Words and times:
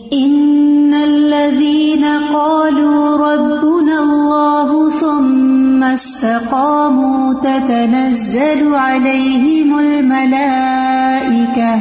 ان 0.00 0.94
الذين 0.94 2.04
قالوا 2.34 3.16
ربنا 3.16 4.02
الله 4.02 4.90
ثم 4.90 5.82
استقاموا 5.82 7.34
تتنزل 7.34 8.74
عليهم 8.74 9.78
الملائكة 9.78 11.78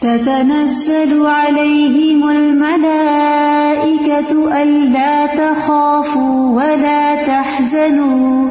تتنزل 0.00 1.26
عليهم 1.26 2.28
الملائكة 2.28 4.30
ألا 4.62 5.26
تخافوا 5.26 6.56
ولا 6.56 7.14
تحزنوا 7.14 8.50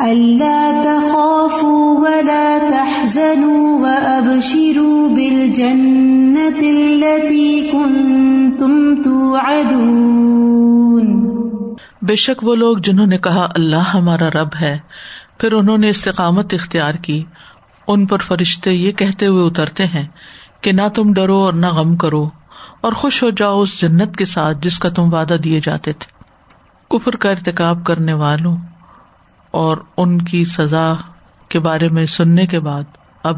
ألا 0.00 0.72
تخافوا 0.84 1.98
ولا 1.98 2.63
تحزنوا 3.14 3.80
وأبشروا 3.80 5.16
بالجنة 5.16 6.68
التي 6.68 7.70
كنتم 7.72 9.02
توعدون۔ 9.02 11.28
بے 12.02 12.14
شک 12.14 12.40
وہ 12.42 12.54
لوگ 12.54 12.76
جنہوں 12.76 13.06
نے 13.06 13.18
کہا، 13.18 13.48
اللہ 13.54 13.76
ہمارا 13.76 14.28
رب 14.28 14.48
ہے، 14.60 14.78
پھر 15.38 15.52
انہوں 15.52 15.78
نے 15.78 15.88
استقامت 15.88 16.54
اختیار 16.54 16.94
کی۔ 16.94 17.24
ان 17.88 18.06
پر 18.06 18.18
فرشتے 18.18 18.72
یہ 18.72 18.92
کہتے 18.92 19.26
ہوئے 19.26 19.46
اترتے 19.46 19.86
ہیں 19.86 20.06
کہ 20.60 20.72
نہ 20.72 20.82
تم 20.94 21.12
ڈرو 21.12 21.36
اور 21.36 21.52
نہ 21.52 21.66
غم 21.66 21.96
کرو، 21.96 22.28
اور 22.80 22.92
خوش 22.92 23.22
ہو 23.22 23.30
جاؤ 23.30 23.60
اس 23.60 23.80
جنت 23.80 24.16
کے 24.16 24.24
ساتھ 24.24 24.58
جس 24.60 24.78
کا 24.78 24.88
تم 24.88 25.14
وعدہ 25.14 25.36
دیے 25.44 25.60
جاتے 25.64 25.92
تھے۔ 25.92 26.12
کفر 26.90 27.16
کا 27.16 27.30
ارتکاب 27.30 27.86
کرنے 27.86 28.12
والوں 28.12 28.56
اور 29.50 29.76
ان 29.96 30.22
کی 30.22 30.44
سزا 30.44 30.94
کے 31.48 31.60
بارے 31.60 31.88
میں 31.88 32.06
سننے 32.06 32.46
کے 32.46 32.60
بعد 32.60 32.82
اب 33.24 33.36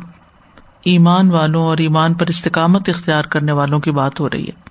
ایمان 0.85 1.31
والوں 1.31 1.63
اور 1.63 1.79
ایمان 1.79 2.15
پر 2.15 2.27
استقامت 2.27 2.89
اختیار 2.89 3.25
کرنے 3.25 3.53
والوں 3.53 3.81
کی 3.81 3.91
بات 3.91 4.21
ہو 4.21 4.31
رہی 4.31 4.45
ہے۔ 4.45 4.69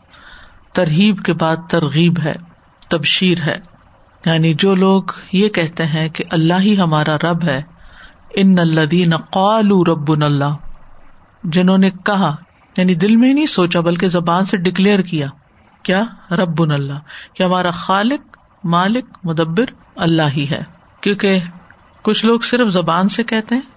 ترہیب 0.73 1.23
کے 1.25 1.33
بعد 1.33 1.55
ترغیب 1.69 2.13
ہے، 2.23 2.33
تبشیر 2.89 3.37
ہے۔ 3.41 3.55
یعنی 4.25 4.53
جو 4.53 4.75
لوگ 4.75 5.03
یہ 5.31 5.49
کہتے 5.49 5.85
ہیں 5.85 6.09
کہ 6.09 6.23
اللہ 6.31 6.53
ہی 6.59 6.79
ہمارا 6.79 7.17
رب 7.17 7.43
ہے، 7.43 7.61
ان 8.35 8.59
الدین 8.59 9.17
قالو 9.17 9.85
رب 9.85 10.11
اللہ۔ 10.11 10.55
جنہوں 11.43 11.77
نے 11.77 11.89
کہا 12.05 12.35
یعنی 12.77 12.95
دل 12.95 13.15
میں 13.15 13.33
نہیں 13.33 13.45
سوچا، 13.45 13.79
بلکہ 13.79 14.07
زبان 14.07 14.45
سے 14.45 14.57
ڈکلیئر 14.57 15.01
کیا 15.01 15.27
کیا؟ 15.83 16.03
رب 16.31 16.61
اللہ۔ 16.61 16.99
کہ 17.33 17.43
ہمارا 17.43 17.71
خالق، 17.71 18.37
مالک، 18.63 19.05
مدبر 19.23 19.65
اللہ 19.95 20.29
ہی 20.37 20.49
ہے۔ 20.49 20.61
کیونکہ 21.01 21.39
کچھ 22.01 22.25
لوگ 22.25 22.39
صرف 22.39 22.67
زبان 22.67 23.09
سے 23.09 23.23
کہتے 23.23 23.55
ہیں 23.55 23.74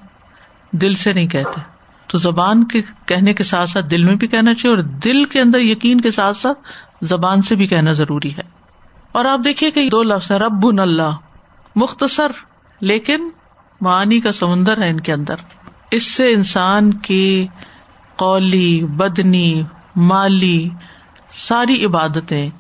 دل 0.72 0.94
سے 0.94 1.12
نہیں 1.12 1.26
کہتے۔ 1.26 1.60
تو 2.06 2.18
زبان 2.18 2.64
کے 2.64 2.82
کہنے 3.06 3.34
کے 3.34 3.44
ساتھ 3.44 3.70
ساتھ 3.70 3.86
دل 3.86 4.02
میں 4.02 4.14
بھی 4.14 4.28
کہنا 4.28 4.54
چاہیے 4.54 4.76
اور 4.76 4.84
دل 4.84 5.24
کے 5.24 5.40
اندر 5.40 5.60
یقین 5.60 6.00
کے 6.00 6.10
ساتھ 6.10 6.36
ساتھ 6.36 6.58
زبان 7.02 7.42
سے 7.42 7.54
بھی 7.54 7.66
کہنا 7.66 7.92
ضروری 7.92 8.36
ہے۔ 8.36 8.58
اور 9.12 9.24
آپ 9.24 9.40
دیکھیے 9.44 9.70
کہ 9.70 9.88
دو 9.88 10.02
لفظ 10.02 10.32
رب 10.32 10.66
اللہ، 10.66 11.16
مختصر، 11.76 12.30
لیکن 12.80 13.28
معنی 13.80 14.20
کا 14.20 14.32
سمندر 14.32 14.82
ہے 14.82 14.90
ان 14.90 15.00
کے 15.00 15.12
اندر۔ 15.12 15.34
اس 15.90 16.02
سے 16.02 16.32
انسان 16.32 16.94
کی 16.94 17.46
قولی، 18.16 18.84
بدنی، 18.84 19.62
مالی 19.96 20.68
ساری 21.32 21.84
عبادتیں، 21.84 22.50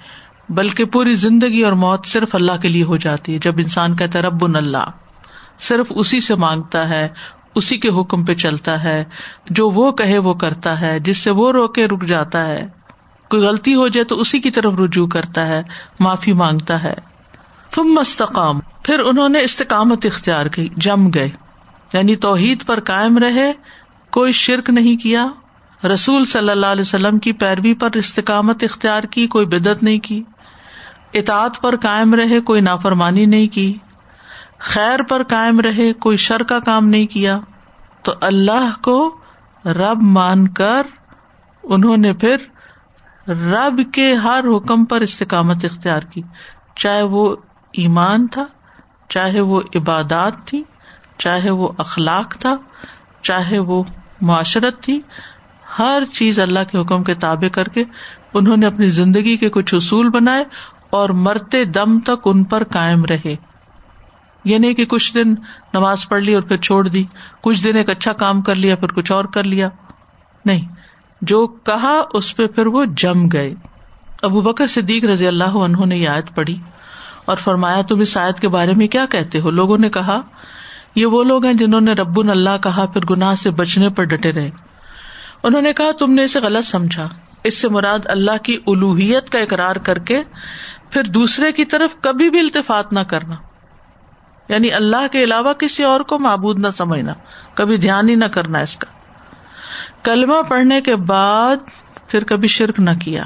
بلکہ 0.48 0.84
پوری 0.84 1.14
زندگی 1.14 1.62
اور 1.62 1.72
موت 1.72 2.06
صرف 2.06 2.34
اللہ 2.34 2.52
کے 2.62 2.68
لیے 2.68 2.84
ہو 2.84 2.96
جاتی 2.96 3.34
ہے۔ 3.34 3.38
جب 3.38 3.54
انسان 3.56 3.96
کہتا 3.96 4.18
ہے 4.18 4.24
رب 4.24 4.56
اللہ، 4.56 4.90
صرف 5.60 5.86
اسی 5.90 6.20
سے 6.20 6.34
مانگتا 6.34 6.88
ہے 6.88 7.08
اسی 7.58 7.78
کے 7.78 7.88
حکم 7.88 8.24
پہ 8.24 8.34
چلتا 8.34 8.84
ہے۔ 8.84 9.04
جو 9.50 9.70
وہ 9.70 9.92
کہے 9.92 10.18
وہ 10.18 10.34
کرتا 10.34 10.80
ہے، 10.80 11.00
جس 11.00 11.18
سے 11.18 11.30
وہ 11.30 11.52
روکے 11.52 11.86
رک 11.86 12.04
جاتا 12.04 12.46
ہے۔ 12.46 12.66
کوئی 13.30 13.42
غلطی 13.42 13.74
ہو 13.74 13.88
جائے 13.88 14.04
تو 14.04 14.20
اسی 14.20 14.40
کی 14.40 14.50
طرف 14.50 14.72
رجوع 14.84 15.06
کرتا 15.06 15.46
ہے، 15.46 15.62
معافی 16.00 16.32
مانگتا 16.32 16.82
ہے۔ 16.82 16.94
تم 17.74 17.82
مستقام 17.82 18.60
پھر 18.82 18.98
انہوں 18.98 19.28
نے 19.28 19.40
استقامت 19.40 20.06
اختیار 20.06 20.46
کی، 20.46 20.68
جم 20.76 21.08
گئے۔ 21.14 21.30
یعنی 21.92 22.16
توحید 22.16 22.66
پر 22.66 22.80
قائم 22.80 23.18
رہے، 23.18 23.52
کوئی 24.10 24.32
شرک 24.32 24.70
نہیں 24.70 24.96
کیا۔ 24.96 25.26
رسول 25.94 26.24
صلی 26.24 26.50
اللہ 26.50 26.66
علیہ 26.66 26.82
وسلم 26.82 27.18
کی 27.18 27.32
پیروی 27.32 27.74
پر 27.74 27.88
استقامت 27.94 28.64
اختیار 28.64 29.02
کی، 29.02 29.26
کوئی 29.26 29.46
بدت 29.46 29.82
نہیں 29.82 29.98
کی۔ 29.98 30.22
اطاعت 31.14 31.60
پر 31.62 31.76
قائم 31.76 32.14
رہے، 32.14 32.40
کوئی 32.40 32.60
نافرمانی 32.60 33.26
نہیں 33.26 33.54
کی۔ 33.54 33.78
خیر 34.58 35.02
پر 35.02 35.22
قائم 35.22 35.60
رہے، 35.60 35.92
کوئی 35.92 36.16
شر 36.16 36.42
کا 36.42 36.58
کام 36.58 36.88
نہیں 36.88 37.06
کیا۔ 37.06 37.38
تو 38.02 38.12
اللہ 38.20 38.70
کو 38.82 39.16
رب 39.64 40.02
مان 40.02 40.48
کر 40.48 40.86
انہوں 41.62 41.96
نے 41.96 42.12
پھر 42.12 42.36
رب 43.28 43.80
کے 43.92 44.14
ہر 44.14 44.44
حکم 44.56 44.84
پر 44.84 45.00
استقامت 45.00 45.64
اختیار 45.64 46.02
کی۔ 46.02 46.22
چاہے 46.76 47.02
وہ 47.02 47.36
ایمان 47.72 48.26
تھا، 48.26 48.44
چاہے 49.08 49.40
وہ 49.40 49.60
عبادات 49.74 50.32
تھی 50.44 50.62
چاہے 51.18 51.50
وہ 51.50 51.68
اخلاق 51.78 52.38
تھا، 52.38 52.56
چاہے 53.22 53.58
وہ 53.58 53.82
معاشرت 54.20 54.82
تھی، 54.82 55.00
ہر 55.78 56.02
چیز 56.12 56.40
اللہ 56.40 56.58
کے 56.70 56.78
حکم 56.78 57.04
کے 57.04 57.14
تابع 57.14 57.48
کر 57.48 57.68
کے 57.68 57.84
انہوں 58.34 58.56
نے 58.56 58.66
اپنی 58.66 58.88
زندگی 58.88 59.36
کے 59.36 59.50
کچھ 59.50 59.74
اصول 59.74 60.08
بنائے 60.08 60.44
اور 60.90 61.08
مرتے 61.08 61.64
دم 61.64 62.00
تک 62.00 62.20
ان 62.24 62.44
پر 62.44 62.64
قائم 62.64 63.04
رہے۔ 63.04 63.36
یہ 64.48 64.58
نہیں 64.58 64.74
کہ 64.74 64.84
کچھ 64.84 65.14
دن 65.14 65.34
نماز 65.74 66.08
پڑھ 66.08 66.22
لی 66.22 66.34
اور 66.34 66.42
پھر 66.42 66.56
چھوڑ 66.56 66.88
دی، 66.88 67.04
کچھ 67.40 67.64
دن 67.64 67.76
ایک 67.76 67.90
اچھا 67.90 68.12
کام 68.12 68.42
کر 68.42 68.54
لیا، 68.54 68.76
پھر 68.76 68.88
کچھ 68.88 69.12
اور 69.12 69.24
کر 69.24 69.44
لیا۔ 69.44 69.68
نہیں، 70.44 70.68
جو 71.22 71.46
کہا 71.46 72.00
اس 72.14 72.36
پہ 72.36 72.46
پھر 72.46 72.66
وہ 72.66 72.84
جم 72.84 73.28
گئے۔ 73.28 73.50
ابو 74.22 74.40
بکر 74.40 74.66
صدیق 74.66 75.04
رضی 75.04 75.26
اللہ 75.26 75.44
عنہ 75.44 75.84
نے 75.84 75.96
یہ 75.96 76.08
آیت 76.08 76.34
پڑھی 76.34 76.58
اور 77.24 77.36
فرمایا، 77.36 77.82
تم 77.82 78.00
اس 78.00 78.16
آیت 78.16 78.40
کے 78.40 78.48
بارے 78.48 78.72
میں 78.76 78.88
کیا 78.88 79.06
کہتے 79.10 79.40
ہو؟ 79.40 79.50
لوگوں 79.50 79.78
نے 79.78 79.90
کہا، 79.90 80.20
یہ 80.94 81.06
وہ 81.06 81.24
لوگ 81.24 81.44
ہیں 81.44 81.54
جنہوں 81.54 81.80
نے 81.80 81.92
رب 81.92 82.20
اللہ 82.20 82.58
کہا، 82.62 82.86
پھر 82.86 83.00
گناہ 83.10 83.34
سے 83.34 83.50
بچنے 83.50 83.88
پر 83.90 84.04
ڈٹے 84.04 84.32
رہے۔ 84.32 84.50
انہوں 85.42 85.62
نے 85.62 85.72
کہا، 85.72 85.90
تم 85.98 86.12
نے 86.12 86.24
اسے 86.24 86.40
غلط 86.40 86.66
سمجھا۔ 86.66 87.08
اس 87.44 87.58
سے 87.58 87.68
مراد 87.68 87.98
اللہ 88.04 88.36
کی 88.42 88.58
الوحیت 88.66 89.30
کا 89.30 89.38
اقرار 89.38 89.76
کر 89.76 89.98
کے 89.98 90.22
پھر 90.90 91.02
دوسرے 91.02 91.52
کی 91.52 91.64
طرف 91.64 91.90
کبھی 92.00 92.30
بھی 92.30 92.40
التفات 92.40 92.92
نہ 92.92 93.00
کرنا۔ 93.00 93.34
یعنی 94.48 94.72
اللہ 94.72 95.06
کے 95.12 95.24
علاوہ 95.24 95.52
کسی 95.52 95.84
اور 95.84 96.00
کو 96.00 96.18
معبود 96.18 96.58
نہ 96.58 96.68
سمجھنا 96.76 97.14
کبھی 97.54 97.76
دھیان 97.76 98.08
ہی 98.08 98.14
نہ 98.14 98.24
کرنا 98.24 98.58
اس 98.58 98.76
کا۔ 98.76 98.92
کلمہ 100.02 100.42
پڑھنے 100.48 100.80
کے 100.80 100.96
بعد 100.96 101.56
پھر 102.08 102.24
کبھی 102.24 102.48
شرک 102.48 102.80
نہ 102.80 102.90
کیا۔ 103.00 103.24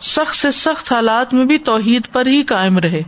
سخت 0.00 0.34
سے 0.34 0.50
سخت 0.50 0.92
حالات 0.92 1.34
میں 1.34 1.44
بھی 1.44 1.58
توحید 1.58 2.06
پر 2.12 2.26
ہی 2.26 2.42
قائم 2.42 2.78
رہے۔ 2.78 3.02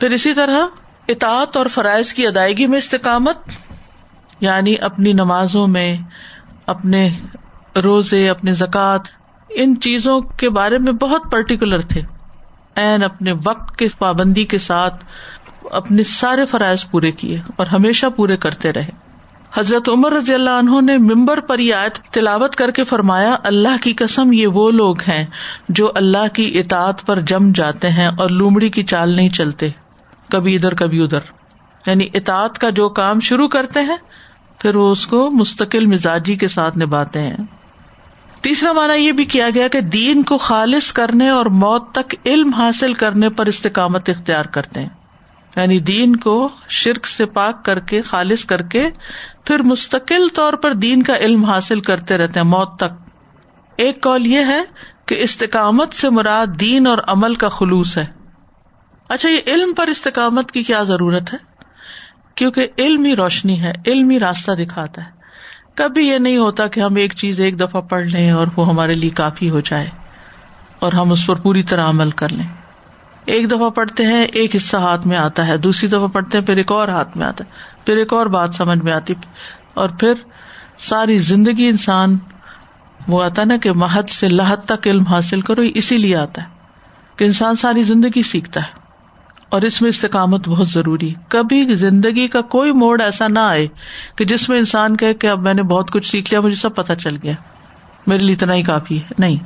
پھر 0.00 0.10
اسی 0.10 0.34
طرح 0.34 0.66
اطاعت 1.08 1.56
اور 1.56 1.66
فرائض 1.66 2.12
کی 2.12 2.26
ادائیگی 2.26 2.66
میں 2.66 2.78
استقامت 2.78 3.36
یعنی 4.40 4.74
اپنی 4.80 5.12
نمازوں 5.12 5.66
میں 5.66 5.96
اپنے 6.66 7.20
روزے، 7.84 8.28
اپنے 8.28 8.54
زکوٰۃ، 8.54 8.98
ان 9.48 9.80
چیزوں 9.80 10.20
کے 10.20 10.50
بارے 10.50 10.78
میں 10.78 10.92
بہت 10.92 11.22
پرٹیکولر 11.32 11.80
تھے۔ 11.80 12.00
این 12.74 13.02
اپنے 13.02 13.32
وقت 13.44 13.78
کے 13.78 13.88
پابندی 13.98 14.44
کے 14.44 14.58
ساتھ 14.58 15.04
اپنے 15.70 16.02
سارے 16.02 16.44
فرائض 16.44 16.84
پورے 16.90 17.12
کیے 17.12 17.40
اور 17.56 17.66
ہمیشہ 17.66 18.06
پورے 18.16 18.36
کرتے 18.36 18.72
رہے۔ 18.72 18.88
حضرت 19.54 19.88
عمر 19.88 20.12
رضی 20.12 20.34
اللہ 20.34 20.50
عنہ 20.50 20.80
نے 20.80 20.98
ممبر 20.98 21.40
پر 21.40 21.58
یہ 21.58 21.74
آیت 21.74 21.98
تلاوت 22.12 22.56
کر 22.56 22.70
کے 22.70 22.84
فرمایا، 22.84 23.36
اللہ 23.44 23.82
کی 23.82 23.92
قسم 23.92 24.32
یہ 24.32 24.46
وہ 24.46 24.70
لوگ 24.70 25.00
ہیں 25.00 25.26
جو 25.68 25.92
اللہ 25.94 26.34
کی 26.34 26.58
اطاعت 26.58 27.06
پر 27.06 27.20
جم 27.20 27.52
جاتے 27.54 27.90
ہیں 27.90 28.06
اور 28.06 28.30
لومڑی 28.30 28.68
کی 28.68 28.82
چال 28.82 29.10
نہیں 29.10 29.28
چلتے، 29.28 29.68
کبھی 30.30 30.54
ادھر 30.54 30.74
کبھی 30.74 31.02
ادھر۔ 31.02 31.18
یعنی 31.86 32.06
اطاعت 32.14 32.58
کا 32.58 32.70
جو 32.70 32.88
کام 32.88 33.20
شروع 33.20 33.48
کرتے 33.48 33.80
ہیں، 33.80 33.96
پھر 34.58 34.74
وہ 34.74 34.90
اس 34.90 35.06
کو 35.06 35.30
مستقل 35.30 35.84
مزاجی 35.84 36.36
کے 36.36 36.48
ساتھ 36.48 36.78
نبھاتے 36.78 37.20
ہیں۔ 37.20 37.36
تیسرا 38.40 38.72
مانا 38.72 38.94
یہ 38.94 39.12
بھی 39.12 39.24
کیا 39.24 39.48
گیا 39.54 39.68
کہ 39.68 39.80
دین 39.80 40.22
کو 40.22 40.36
خالص 40.36 40.92
کرنے 40.92 41.28
اور 41.28 41.46
موت 41.46 41.92
تک 41.92 42.14
علم 42.26 42.50
حاصل 42.50 42.94
کرنے 42.94 43.28
پر 43.28 43.46
استقامت 43.46 44.08
اختیار 44.08 44.44
کرتے 44.44 44.80
ہیں۔ 44.80 44.88
یعنی 45.56 45.78
دین 45.78 46.16
کو 46.16 46.48
شرک 46.68 47.06
سے 47.06 47.26
پاک 47.26 47.64
کر 47.64 47.78
کے، 47.78 48.02
خالص 48.02 48.44
کر 48.44 48.62
کے 48.62 48.88
پھر 49.44 49.62
مستقل 49.62 50.28
طور 50.34 50.52
پر 50.52 50.72
دین 50.72 51.02
کا 51.02 51.16
علم 51.16 51.44
حاصل 51.44 51.80
کرتے 51.80 52.18
رہتے 52.18 52.40
ہیں 52.40 52.46
موت 52.46 52.76
تک۔ 52.76 53.10
ایک 53.76 54.02
کال 54.02 54.26
یہ 54.26 54.40
ہے 54.46 54.62
کہ 55.06 55.14
استقامت 55.18 55.92
سے 55.92 56.10
مراد 56.10 56.46
دین 56.60 56.86
اور 56.86 56.98
عمل 57.08 57.34
کا 57.34 57.48
خلوص 57.48 57.98
ہے۔ 57.98 58.04
اچھا 59.08 59.28
یہ 59.28 59.40
علم 59.46 59.74
پر 59.74 59.86
استقامت 59.86 60.52
کی 60.52 60.62
کیا 60.62 60.82
ضرورت 60.82 61.32
ہے؟ 61.32 61.38
کیونکہ 62.34 62.68
علم 62.78 63.04
ہی 63.04 63.16
روشنی 63.16 63.62
ہے، 63.62 63.72
علم 63.86 64.10
ہی 64.10 64.18
راستہ 64.18 64.52
دکھاتا 64.52 65.04
ہے۔ 65.04 65.10
کبھی 65.74 66.08
یہ 66.08 66.18
نہیں 66.18 66.36
ہوتا 66.36 66.66
کہ 66.66 66.80
ہم 66.80 66.94
ایک 66.94 67.14
چیز 67.14 67.40
ایک 67.40 67.60
دفعہ 67.60 67.80
پڑھ 67.80 68.06
لیں 68.06 68.30
اور 68.30 68.46
وہ 68.56 68.68
ہمارے 68.68 68.92
لیے 68.92 69.10
کافی 69.10 69.50
ہو 69.50 69.60
جائے 69.60 69.86
اور 70.78 70.92
ہم 70.92 71.12
اس 71.12 71.26
پر 71.26 71.34
پوری 71.34 71.62
طرح 71.62 71.88
عمل 71.88 72.10
کر 72.10 72.28
لیں۔ 72.28 72.65
ایک 73.26 73.50
دفعہ 73.50 73.68
پڑھتے 73.70 74.06
ہیں، 74.06 74.24
ایک 74.32 74.56
حصہ 74.56 74.76
ہاتھ 74.76 75.06
میں 75.06 75.16
آتا 75.16 75.46
ہے، 75.46 75.56
دوسری 75.58 75.88
دفعہ 75.88 76.06
پڑھتے 76.06 76.38
ہیں، 76.38 76.44
پھر 76.46 76.56
ایک 76.56 76.72
اور 76.72 76.88
ہاتھ 76.88 77.16
میں 77.16 77.26
آتا 77.26 77.44
ہے، 77.44 77.84
پھر 77.86 77.96
ایک 77.96 78.12
اور 78.12 78.26
بات 78.26 78.54
سمجھ 78.54 78.78
میں 78.78 78.92
آتی، 78.92 79.14
اور 79.74 79.88
پھر 80.00 80.14
ساری 80.80 81.18
زندگی 81.24 81.68
انسان، 81.68 82.16
وہ 83.08 83.22
آتا 83.22 83.44
نا 83.44 83.56
کہ 83.56 83.72
محد 83.72 84.10
سے 84.10 84.28
لحد 84.28 84.64
تک 84.66 84.86
علم 84.86 85.06
حاصل 85.06 85.40
کرو 85.40 85.62
اسی 85.74 85.96
لیے 85.96 86.16
آتا 86.16 86.42
ہے 86.42 86.54
کہ 87.16 87.24
انسان 87.24 87.56
ساری 87.56 87.82
زندگی 87.82 88.22
سیکھتا 88.22 88.60
ہے، 88.60 88.84
اور 89.48 89.62
اس 89.62 89.80
میں 89.82 89.88
استقامت 89.88 90.48
بہت 90.48 90.68
ضروری 90.68 91.12
کبھی 91.28 91.64
زندگی 91.76 92.26
کا 92.28 92.40
کوئی 92.50 92.72
موڈ 92.72 93.00
ایسا 93.00 93.28
نہ 93.28 93.38
آئے 93.38 93.66
کہ 94.16 94.24
جس 94.24 94.48
میں 94.48 94.58
انسان 94.58 94.96
کہ 94.96 95.28
اب 95.28 95.42
میں 95.42 95.54
نے 95.54 95.62
بہت 95.64 95.90
کچھ 95.90 96.06
سیکھ 96.06 96.30
لیا، 96.30 96.40
مجھے 96.40 96.56
سب 96.56 96.74
پتا 96.74 96.94
چل 96.94 97.16
گیا، 97.22 97.32
میرے 98.06 98.24
لیے 98.24 98.34
اتنا 98.34 98.54
ہی 98.54 98.62
کافی 98.62 98.98
ہے۔ 98.98 99.14
نہیں۔ 99.18 99.36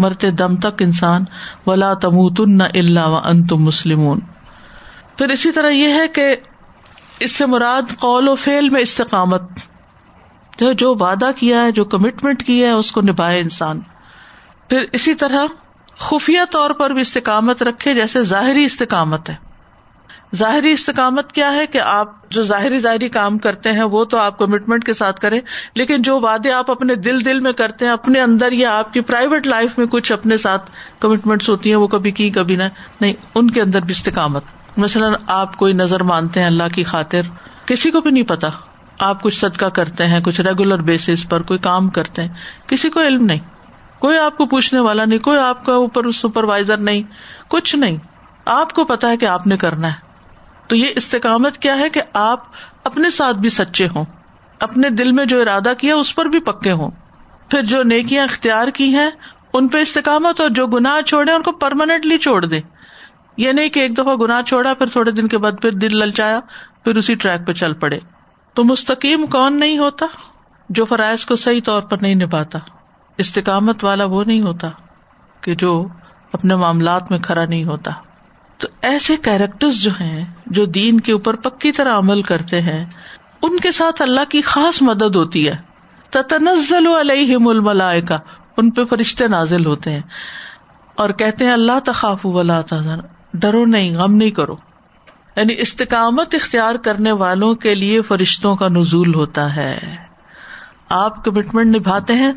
مرتے 0.00 0.30
دم 0.30 0.56
تک 0.56 0.82
انسان، 0.82 1.24
ولا 1.66 1.94
تموت 1.94 2.40
نہ 2.40 2.62
اللہ 2.74 3.06
و 3.06 3.16
ان 3.16 3.46
تم 3.46 3.56
مسلم 3.56 4.18
پھر 5.18 5.28
اسی 5.28 5.52
طرح 5.52 5.70
یہ 5.70 5.88
ہے 5.88 6.08
کہ 6.08 6.36
اس 7.20 7.32
سے 7.32 7.46
مراد 7.46 7.98
قول 7.98 8.28
و 8.28 8.34
فیل 8.34 8.68
میں 8.68 8.80
استقامت۔ 8.80 9.42
جو 10.78 10.94
وعدہ 10.94 11.30
کیا 11.36 11.62
ہے، 11.62 11.72
جو 11.72 11.84
کمٹمنٹ 11.84 12.46
کیا 12.46 12.66
ہے، 12.66 12.72
اس 12.72 12.92
کو 12.92 13.00
نبھائے 13.00 13.40
انسان۔ 13.40 13.80
پھر 14.68 14.84
اسی 14.92 15.14
طرح 15.14 15.44
خفیہ 15.98 16.40
طور 16.50 16.70
پر 16.70 16.90
بھی 16.90 17.00
استقامت 17.00 17.62
رکھے، 17.62 17.94
جیسے 17.94 18.22
ظاہری 18.22 18.64
استقامت 18.64 19.30
ہے۔ 19.30 19.49
ظاہری 20.36 20.72
استقامت 20.72 21.32
کیا 21.32 21.52
ہے 21.52 21.66
کہ 21.66 21.78
آپ 21.78 22.30
جو 22.30 22.42
ظاہری 22.42 22.78
ظاہری 22.78 23.08
کام 23.08 23.38
کرتے 23.38 23.72
ہیں 23.72 23.82
وہ 23.82 24.04
تو 24.04 24.18
آپ 24.18 24.38
کمٹمنٹ 24.38 24.84
کے 24.84 24.94
ساتھ 24.94 25.20
کریں، 25.20 25.40
لیکن 25.74 26.02
جو 26.02 26.20
وعدے 26.20 26.52
آپ 26.52 26.70
اپنے 26.70 26.94
دل 26.94 27.24
دل 27.24 27.40
میں 27.40 27.52
کرتے 27.52 27.84
ہیں، 27.84 27.92
اپنے 27.92 28.20
اندر 28.20 28.52
یا 28.52 28.78
آپ 28.78 28.92
کی 28.92 29.00
پرائیویٹ 29.00 29.46
لائف 29.46 29.78
میں 29.78 29.86
کچھ 29.86 30.12
اپنے 30.12 30.36
ساتھ 30.36 30.70
کمٹمنٹس 31.00 31.48
ہوتی 31.48 31.68
ہیں، 31.68 31.76
وہ 31.76 31.86
کبھی 31.86 32.10
کی، 32.10 32.30
کبھی 32.30 32.56
نہ، 32.56 32.62
نہیں، 33.00 33.12
ان 33.34 33.50
کے 33.50 33.60
اندر 33.60 33.80
بھی 33.80 33.92
استقامت۔ 33.92 34.44
مثلاً 34.76 35.14
آپ 35.26 35.56
کوئی 35.56 35.72
نظر 35.72 36.02
مانتے 36.02 36.40
ہیں 36.40 36.46
اللہ 36.46 36.74
کی 36.74 36.84
خاطر، 36.84 37.20
کسی 37.66 37.90
کو 37.90 38.00
بھی 38.00 38.10
نہیں 38.10 38.22
پتا۔ 38.22 38.48
آپ 38.98 39.22
کچھ 39.22 39.38
صدقہ 39.38 39.66
کرتے 39.66 40.06
ہیں، 40.06 40.20
کچھ 40.20 40.40
ریگولر 40.40 40.78
بیسس 40.78 41.28
پر 41.28 41.42
کوئی 41.42 41.58
کام 41.58 41.88
کرتے 41.88 42.22
ہیں، 42.22 42.28
کسی 42.66 42.90
کو 42.90 43.00
علم 43.00 43.24
نہیں۔ 43.24 43.38
کوئی 43.98 44.18
آپ 44.18 44.36
کو 44.36 44.46
پوچھنے 44.46 44.80
والا 44.80 45.04
نہیں، 45.04 45.18
کوئی 45.18 45.38
آپ 45.38 45.64
کا 45.64 45.72
اوپر 45.72 46.10
سپروائزر 46.10 46.76
نہیں، 46.76 47.02
کچھ 47.48 47.76
نہیں۔ 47.76 47.96
آپ 48.44 48.72
کو 48.72 48.84
پتا 48.84 49.08
ہے 49.08 49.16
کہ 49.16 49.26
آپ 49.26 49.46
نے 49.46 49.56
کرنا 49.56 49.88
ہے۔ 49.88 50.09
تو 50.70 50.76
یہ 50.76 50.86
استقامت 50.96 51.58
کیا 51.58 51.78
ہے 51.78 51.88
کہ 51.88 52.00
آپ 52.12 52.44
اپنے 52.84 53.10
ساتھ 53.10 53.36
بھی 53.36 53.48
سچے 53.48 53.86
ہوں۔ 53.86 54.04
اپنے 54.60 54.90
دل 54.90 55.12
میں 55.12 55.24
جو 55.24 55.40
ارادہ 55.40 55.72
کیا، 55.78 55.94
اس 55.94 56.14
پر 56.14 56.24
بھی 56.24 56.40
پکے 56.40 56.72
ہوں۔ 56.72 56.90
پھر 57.50 57.62
جو 57.62 57.82
نیکیاں 57.82 58.24
اختیار 58.24 58.68
کی 58.68 58.94
ہیں، 58.94 59.10
ان 59.52 59.68
پہ 59.68 59.78
استقامت 59.78 60.40
اور 60.40 60.48
جو 60.48 60.66
گناہ 60.66 61.00
چھوڑے 61.00 61.32
ان 61.32 61.42
کو 61.42 61.52
پرماننٹلی 61.52 62.18
چھوڑ 62.18 62.44
دے 62.44 62.60
یہ 63.36 63.52
نہیں 63.52 63.68
کہ 63.68 63.80
ایک 63.80 63.98
دفعہ 63.98 64.14
گناہ 64.14 64.42
چھوڑا، 64.42 64.74
پھر 64.74 64.86
تھوڑے 64.86 65.10
دن 65.10 65.28
کے 65.28 65.38
بعد 65.38 65.52
پھر 65.62 65.70
دل 65.70 65.98
للچایا، 65.98 66.40
پھر 66.84 66.96
اسی 66.96 67.14
ٹریک 67.14 67.46
پہ 67.46 67.52
چل 67.52 67.74
پڑے۔ 67.74 67.98
تو 68.54 68.64
مستقیم 68.64 69.26
کون 69.26 69.60
نہیں 69.60 69.78
ہوتا 69.78 70.06
جو 70.68 70.84
فرائض 70.84 71.24
کو 71.24 71.36
صحیح 71.36 71.60
طور 71.64 71.82
پر 71.82 71.96
نہیں 72.00 72.14
نبھاتا؟ 72.14 72.58
استقامت 73.18 73.84
والا 73.84 74.04
وہ 74.04 74.24
نہیں 74.26 74.40
ہوتا 74.40 74.68
کہ 75.40 75.54
جو 75.54 75.86
اپنے 76.32 76.56
معاملات 76.56 77.10
میں 77.10 77.18
کھڑا 77.18 77.44
نہیں 77.44 77.64
ہوتا۔ 77.64 77.90
تو 78.60 78.68
ایسے 78.82 79.16
کیریکٹر 79.16 79.68
جو 79.70 79.90
ہیں، 80.00 80.24
جو 80.46 80.64
دین 80.64 81.00
کے 81.00 81.12
اوپر 81.12 81.36
پکی 81.36 81.72
طرح 81.72 81.98
عمل 81.98 82.22
کرتے 82.22 82.60
ہیں، 82.60 82.86
ان 83.42 83.60
کے 83.60 83.72
ساتھ 83.72 84.02
اللہ 84.02 84.20
کی 84.28 84.40
خاص 84.40 84.82
مدد 84.82 85.16
ہوتی 85.16 85.48
ہے۔ 85.48 85.56
تتنزل 86.10 86.86
علیہم 86.86 87.48
الملائکہ، 87.48 88.14
ان 88.56 88.70
پہ 88.70 88.84
فرشتے 88.84 89.28
نازل 89.28 89.66
ہوتے 89.66 89.90
ہیں۔ 89.90 90.00
اور 90.94 91.10
کہتے 91.10 91.44
ہیں، 91.44 91.52
اللہ 91.52 91.78
تخاف 91.84 92.26
ولا 92.26 92.60
تحزن 92.60 92.98
ڈرو 93.34 93.64
نہیں، 93.64 93.94
غم 93.94 94.14
نہیں 94.14 94.30
کرو۔ 94.30 94.56
یعنی 95.36 95.54
استقامت 95.58 96.34
اختیار 96.34 96.74
کرنے 96.74 97.12
والوں 97.12 97.54
کے 97.54 97.74
لیے 97.74 98.02
فرشتوں 98.02 98.56
کا 98.56 98.68
نزول 98.68 99.14
ہوتا 99.14 99.56
ہے۔ 99.56 99.78
آپ 100.88 101.24
کمٹمنٹ 101.24 101.76
نبھاتے 101.76 102.12
ہیں، 102.12 102.32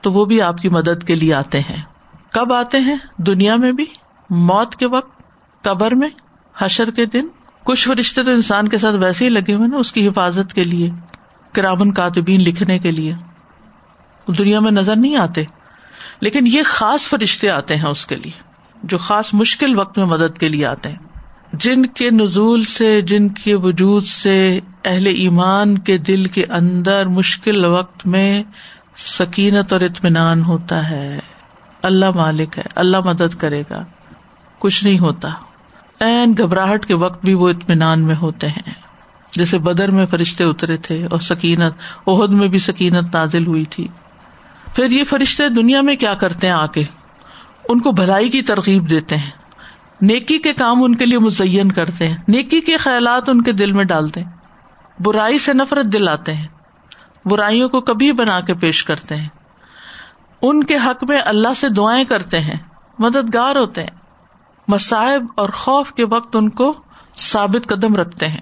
تو 0.00 0.12
وہ 0.12 0.24
بھی 0.24 0.42
آپ 0.42 0.58
کی 0.58 0.68
مدد 0.68 1.04
کے 1.06 1.14
لیے 1.14 1.34
آتے 1.34 1.60
ہیں۔ 1.60 1.82
کب 2.30 2.52
آتے 2.52 2.78
ہیں؟ 2.78 2.96
دنیا 3.16 3.56
میں 3.56 3.72
بھی؟ 3.72 3.84
موت 4.30 4.76
کے 4.76 4.86
وقت؟ 4.86 5.15
قبر 5.66 5.94
میں، 5.94 6.08
حشر 6.58 6.90
کے 6.90 7.06
دن، 7.06 7.26
کچھ 7.64 7.88
فرشتے 7.88 8.22
تو 8.22 8.30
انسان 8.30 8.68
کے 8.68 8.78
ساتھ 8.78 8.96
ویسے 8.96 9.24
ہی 9.24 9.30
لگے 9.30 9.54
ہوئے 9.54 9.68
نا، 9.68 9.76
اس 9.76 9.92
کی 9.92 10.08
حفاظت 10.08 10.54
کے 10.54 10.64
لیے 10.64 10.90
کرامن 11.52 11.92
کاتبین 11.92 12.40
لکھنے 12.40 12.78
کے 12.78 12.90
لیے۔ 12.90 13.14
دنیا 14.38 14.60
میں 14.60 14.70
نظر 14.70 14.96
نہیں 14.96 15.16
آتے، 15.16 15.44
لیکن 16.20 16.46
یہ 16.46 16.62
خاص 16.66 17.08
فرشتے 17.08 17.50
آتے 17.50 17.76
ہیں 17.76 17.84
اس 17.84 18.06
کے 18.06 18.16
لیے، 18.16 18.32
جو 18.82 18.98
خاص 18.98 19.34
مشکل 19.34 19.78
وقت 19.78 19.98
میں 19.98 20.06
مدد 20.06 20.38
کے 20.38 20.48
لیے 20.48 20.66
آتے 20.66 20.88
ہیں۔ 20.88 20.98
جن 21.52 21.86
کے 21.86 22.10
نزول 22.10 22.64
سے، 22.64 23.00
جن 23.00 23.28
کے 23.28 23.54
وجود 23.54 24.04
سے 24.04 24.60
اہل 24.84 25.06
ایمان 25.06 25.78
کے 25.78 25.98
دل 25.98 26.24
کے 26.24 26.44
اندر 26.48 27.06
مشکل 27.06 27.64
وقت 27.64 28.06
میں 28.06 28.42
سکینت 28.96 29.72
اور 29.72 29.80
اطمینان 29.80 30.42
ہوتا 30.42 30.90
ہے۔ 30.90 31.18
اللہ 31.82 32.10
مالک 32.10 32.58
ہے، 32.58 32.62
اللہ 32.74 32.96
مدد 33.04 33.34
کرے 33.38 33.62
گا، 33.70 33.84
کچھ 34.58 34.84
نہیں 34.84 34.98
ہوتا۔ 34.98 35.28
این 36.00 36.34
گھبراہٹ 36.38 36.86
کے 36.86 36.94
وقت 36.94 37.24
بھی 37.24 37.34
وہ 37.34 37.48
اطمینان 37.48 38.00
میں 38.00 38.14
ہوتے 38.14 38.48
ہیں۔ 38.48 38.70
جیسے 39.32 39.58
بدر 39.58 39.90
میں 39.90 40.06
فرشتے 40.06 40.44
اترے 40.44 40.76
تھے 40.76 41.04
اور 41.04 41.18
سکینت 41.18 41.74
عہد 42.06 42.32
میں 42.32 42.48
بھی 42.48 42.58
سکینت 42.58 43.14
نازل 43.14 43.46
ہوئی 43.46 43.64
تھی۔ 43.64 43.88
پھر 44.74 44.90
یہ 44.90 45.04
فرشتے 45.04 45.48
دنیا 45.48 45.80
میں 45.80 45.96
کیا 45.96 46.14
کرتے 46.14 46.46
ہیں 46.46 46.54
آ 46.54 46.66
کے 46.66 46.84
ان 47.68 47.80
کو 47.80 47.92
بھلائی 47.92 48.28
کی 48.28 48.42
ترغیب 48.42 48.90
دیتے 48.90 49.16
ہیں۔ 49.16 49.30
نیکی 50.00 50.38
کے 50.38 50.52
کام 50.52 50.84
ان 50.84 50.94
کے 50.94 51.06
لیے 51.06 51.18
مزین 51.18 51.72
کرتے 51.72 52.08
ہیں۔ 52.08 52.16
نیکی 52.28 52.60
کے 52.60 52.76
خیالات 52.76 53.28
ان 53.28 53.42
کے 53.42 53.52
دل 53.52 53.72
میں 53.72 53.84
ڈالتے 53.84 54.20
ہیں۔ 54.22 54.30
برائی 55.02 55.38
سے 55.38 55.52
نفرت 55.52 55.92
دلاتے 55.92 56.34
ہیں۔ 56.34 56.46
برائیوں 57.24 57.68
کو 57.68 57.80
کبھی 57.80 58.12
بنا 58.12 58.40
کے 58.40 58.54
پیش 58.54 58.84
کرتے 58.84 59.16
ہیں۔ 59.16 59.28
ان 60.42 60.64
کے 60.64 60.76
حق 60.76 61.04
میں 61.08 61.20
اللہ 61.24 61.54
سے 61.56 61.68
دعائیں 61.68 62.04
کرتے 62.04 62.40
ہیں۔ 62.40 62.58
مددگار 62.98 63.56
ہوتے 63.56 63.80
ہیں۔ 63.80 64.05
مصائب 64.68 65.26
اور 65.36 65.48
خوف 65.48 65.92
کے 65.92 66.04
وقت 66.04 66.36
ان 66.36 66.50
کو 66.50 66.72
ثابت 67.16 67.68
قدم 67.68 67.94
رکھتے 67.94 68.28
ہیں۔ 68.28 68.40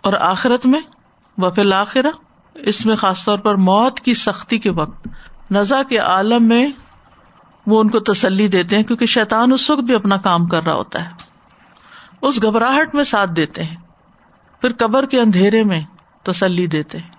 اور 0.00 0.12
آخرت 0.12 0.66
میں 0.66 0.80
وفیل 1.38 1.72
آخر 1.72 2.06
اس 2.54 2.86
میں 2.86 2.96
خاص 2.96 3.24
طور 3.24 3.38
پر 3.38 3.54
موت 3.54 4.00
کی 4.00 4.14
سختی 4.14 4.58
کے 4.58 4.70
وقت۔ 4.70 5.08
نزا 5.50 5.82
کے 5.82 5.98
عالم 5.98 6.44
میں 6.44 6.68
وہ 7.66 7.80
ان 7.80 7.90
کو 7.90 8.00
تسلی 8.00 8.48
دیتے 8.48 8.76
ہیں 8.76 8.82
کیونکہ 8.82 9.06
شیطان 9.06 9.52
اس 9.52 9.70
وقت 9.70 9.80
بھی 9.80 9.94
اپنا 9.94 10.16
کام 10.16 10.46
کر 10.46 10.62
رہا 10.62 10.74
ہوتا 10.74 11.04
ہے۔ 11.04 11.08
اس 12.22 12.42
گھبراہٹ 12.42 12.94
میں 12.94 13.04
ساتھ 13.04 13.30
دیتے 13.30 13.62
ہیں۔ 13.62 13.76
پھر 14.60 14.72
قبر 14.72 15.06
کے 15.06 15.20
اندھیرے 15.20 15.62
میں 15.62 15.80
تسلی 16.22 16.66
دیتے 16.66 16.98
ہیں۔ 16.98 17.10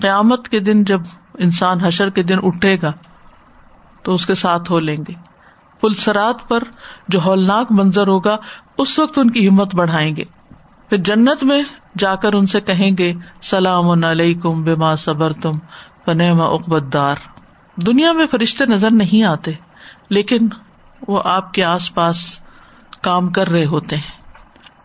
قیامت 0.00 0.48
کے 0.48 0.60
دن 0.60 0.84
جب 0.84 1.00
انسان 1.38 1.84
حشر 1.84 2.10
کے 2.10 2.22
دن 2.22 2.36
اٹھے 2.42 2.76
گا، 2.82 2.92
تو 4.02 4.14
اس 4.14 4.26
کے 4.26 4.34
ساتھ 4.34 4.70
ہو 4.70 4.78
لیں 4.78 4.96
گے۔ 5.08 5.35
پلسرات 5.80 6.48
پر 6.48 6.62
جو 7.08 7.20
ہولناک 7.24 7.66
منظر 7.70 8.06
ہوگا، 8.06 8.36
اس 8.78 8.98
وقت 8.98 9.18
ان 9.18 9.30
کی 9.30 9.48
ہمت 9.48 9.74
بڑھائیں 9.74 10.16
گے۔ 10.16 10.24
پھر 10.88 10.96
جنت 10.96 11.44
میں 11.44 11.62
جا 11.98 12.14
کر 12.14 12.32
ان 12.32 12.46
سے 12.46 12.60
کہیں 12.60 12.90
گے، 12.98 13.12
سلام 13.42 14.04
علیکم 14.04 14.62
بے 14.62 14.74
ماں 14.74 14.96
صبر 14.96 15.32
تم 15.32 15.52
پنما 16.04 16.44
اقبت 16.44 16.92
دار 16.92 17.16
دنیا 17.76 18.12
میں 18.12 18.26
فرشتے 18.26 18.66
نظر 18.66 18.90
نہیں 18.90 19.24
آتے، 19.24 19.52
لیکن 20.10 20.38
وہ 21.08 21.20
آپ 21.24 21.54
کے 21.54 21.64
آس 21.64 21.94
پاس 21.94 22.40
کام 23.02 23.28
کر 23.28 23.48
رہے 23.48 23.64
ہوتے 23.64 23.96
ہیں۔ 23.96 24.16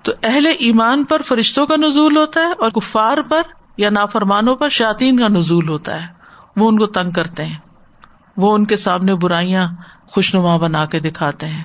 تو 0.01 0.12
اہل 0.24 0.48
ایمان 0.60 1.03
پر 1.03 1.21
فرشتوں 1.21 1.65
کا 1.65 1.75
نزول 1.75 2.17
ہوتا 2.17 2.39
ہے 2.39 2.51
اور 2.60 2.71
کفار 2.71 3.17
پر 3.29 3.41
یا 3.77 3.89
نافرمانوں 3.89 4.55
پر 4.55 4.69
شاطین 4.69 5.19
کا 5.19 5.27
نزول 5.27 5.69
ہوتا 5.69 6.01
ہے۔ 6.01 6.07
وہ 6.55 6.69
ان 6.69 6.79
کو 6.79 6.86
تنگ 6.86 7.12
کرتے 7.12 7.45
ہیں۔ 7.45 7.57
وہ 8.41 8.53
ان 8.53 8.65
کے 8.65 8.75
سامنے 8.75 9.15
برائیاں 9.15 9.67
خوشنما 10.07 10.57
بنا 10.57 10.86
کے 10.86 11.00
دکھاتے 11.00 11.45
ہیں۔ 11.45 11.63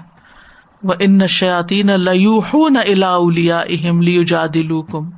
وہ 0.83 0.95
ان 0.99 1.27
شاطین 1.27 1.91
الا 1.91 3.15
اہم 3.69 4.01
کم 4.83 5.11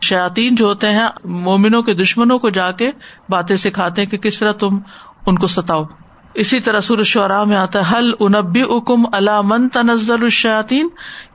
شاطین 0.00 0.54
جو 0.54 0.66
ہوتے 0.66 0.90
ہیں، 0.90 1.06
مومنوں 1.24 1.82
کے 1.82 1.94
دشمنوں 1.94 2.38
کو 2.38 2.50
جا 2.50 2.70
کے 2.70 2.90
باتیں 3.28 3.56
سکھاتے 3.56 4.02
ہیں 4.02 4.08
کہ 4.08 4.18
کس 4.18 4.38
طرح 4.38 4.52
تم 4.52 4.78
ان 5.26 5.38
کو 5.38 5.46
ستاؤ۔ 5.46 5.84
اسی 6.34 6.60
طرح 6.60 6.80
سور 6.80 7.02
شعرا 7.02 7.44
میں 7.44 7.56
آتا 7.56 7.78
ہے 7.78 7.96
حل 7.96 8.12
انبی 8.20 8.62
اکم 8.62 9.02
اللہ 9.12 9.40
من 9.44 9.68
تنزل 9.68 10.22
الشاطین 10.22 10.88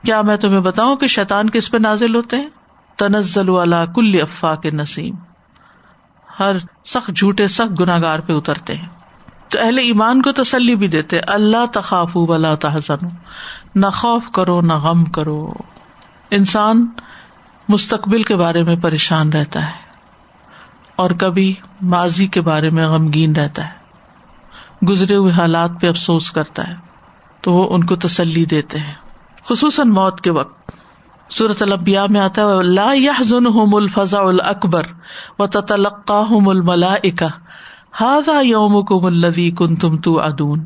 کیا 0.04 0.22
میں 0.22 0.36
تمہیں 0.36 0.60
بتاؤں 0.60 0.96
کہ 0.96 1.06
شیطان 1.06 1.50
کس 1.50 1.70
پہ 1.70 1.76
نازل 1.76 2.14
ہوتے 2.14 2.36
ہیں؟ 2.36 2.48
تنزل 2.96 3.48
والا 3.48 3.84
کل 3.86 4.18
افا 4.22 4.54
کے 4.54 4.70
نسیم 4.70 5.14
ہر 6.40 6.56
سخت 6.84 7.10
جھوٹے، 7.16 7.48
سخت 7.48 7.80
گناگار 7.80 8.18
پہ 8.18 8.32
اترتے 8.32 8.74
ہیں۔ 8.74 8.99
تو 9.50 9.58
اہل 9.60 9.78
ایمان 9.78 10.22
کو 10.22 10.32
تسلی 10.32 10.76
بھی 10.76 10.88
دیتے 10.88 11.18
اللہ 11.18 11.66
تخاف 11.72 12.10
ولا 12.14 12.54
تحزن 12.54 13.06
نہ 13.74 13.86
خوف 13.86 14.24
کرو، 14.34 14.60
نہ 14.60 14.72
غم 14.72 15.04
کرو۔ 15.04 15.52
انسان 16.30 16.86
مستقبل 17.68 18.22
کے 18.22 18.36
بارے 18.36 18.62
میں 18.62 18.76
پریشان 18.76 19.32
رہتا 19.32 19.66
ہے۔ 19.66 19.72
اور 20.96 21.10
کبھی 21.10 21.54
ماضی 21.82 22.26
کے 22.26 22.40
بارے 22.40 22.70
میں 22.70 22.88
غمگین 22.88 23.36
رہتا 23.36 23.68
ہے۔ 23.68 23.80
گزرے 24.88 25.16
ہوئے 25.16 25.32
حالات 25.32 25.70
پہ 25.80 25.88
افسوس 25.88 26.30
کرتا 26.30 26.68
ہے۔ 26.68 26.74
تو 27.40 27.52
وہ 27.52 27.74
ان 27.74 27.84
کو 27.84 27.96
تسلی 27.96 28.44
دیتے 28.44 28.78
ہیں۔ 28.78 28.94
خصوصاً 29.44 29.88
موت 29.88 30.20
کے 30.20 30.30
وقت۔ 30.30 30.72
صورت 31.30 31.62
البیا 31.62 32.06
میں 32.06 32.20
آتا 32.20 32.42
ہے، 32.42 32.62
لا 32.62 32.90
الفضا 33.72 34.18
الکبر 34.18 34.82
و 35.38 35.46
تلقا 35.46 36.24
الملا 36.30 36.94
ہاضا 38.00 38.40
یوم 38.40 38.82
کو 38.82 39.00
ملوی 39.00 39.50
کن 39.50 39.76
تم 39.76 39.96
تو 39.96 40.20
ادون 40.20 40.64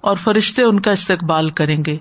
اور 0.00 0.16
فرشتے 0.16 0.62
ان 0.62 0.80
کا 0.80 0.90
استقبال 0.90 1.50
کریں 1.50 1.84
گے، 1.86 1.96